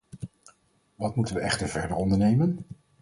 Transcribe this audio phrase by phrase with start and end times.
[0.95, 2.65] Wat moeten we echter verder ondernemen?